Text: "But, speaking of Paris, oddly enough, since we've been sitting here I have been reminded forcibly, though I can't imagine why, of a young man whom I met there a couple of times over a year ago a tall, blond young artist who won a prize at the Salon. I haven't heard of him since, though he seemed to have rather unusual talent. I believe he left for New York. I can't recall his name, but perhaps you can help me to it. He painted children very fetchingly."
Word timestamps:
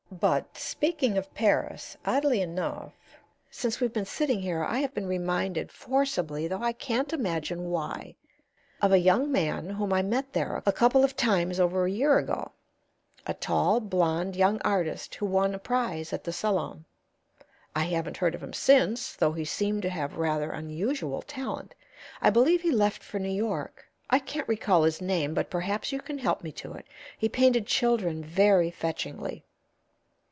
"But, 0.19 0.57
speaking 0.57 1.17
of 1.17 1.33
Paris, 1.33 1.95
oddly 2.05 2.41
enough, 2.41 2.91
since 3.49 3.79
we've 3.79 3.93
been 3.93 4.05
sitting 4.05 4.39
here 4.41 4.61
I 4.63 4.77
have 4.79 4.93
been 4.93 5.07
reminded 5.07 5.71
forcibly, 5.71 6.47
though 6.49 6.61
I 6.61 6.73
can't 6.73 7.11
imagine 7.13 7.69
why, 7.71 8.17
of 8.83 8.91
a 8.91 8.99
young 8.99 9.31
man 9.31 9.69
whom 9.69 9.91
I 9.93 10.01
met 10.03 10.33
there 10.33 10.61
a 10.65 10.71
couple 10.73 11.03
of 11.05 11.15
times 11.15 11.59
over 11.61 11.85
a 11.85 11.89
year 11.91 12.17
ago 12.19 12.51
a 13.25 13.33
tall, 13.33 13.79
blond 13.79 14.35
young 14.35 14.61
artist 14.63 15.15
who 15.15 15.25
won 15.25 15.55
a 15.55 15.59
prize 15.59 16.11
at 16.13 16.25
the 16.25 16.33
Salon. 16.33 16.83
I 17.75 17.83
haven't 17.83 18.17
heard 18.17 18.35
of 18.35 18.43
him 18.43 18.53
since, 18.53 19.15
though 19.15 19.31
he 19.33 19.45
seemed 19.45 19.81
to 19.83 19.89
have 19.89 20.17
rather 20.17 20.51
unusual 20.51 21.21
talent. 21.23 21.73
I 22.21 22.29
believe 22.31 22.61
he 22.61 22.69
left 22.71 23.01
for 23.01 23.17
New 23.17 23.29
York. 23.29 23.85
I 24.09 24.19
can't 24.19 24.47
recall 24.49 24.83
his 24.83 24.99
name, 25.01 25.33
but 25.33 25.49
perhaps 25.49 25.91
you 25.93 25.99
can 26.01 26.17
help 26.19 26.43
me 26.43 26.51
to 26.51 26.73
it. 26.73 26.85
He 27.17 27.29
painted 27.29 27.65
children 27.65 28.23
very 28.25 28.69
fetchingly." 28.69 29.45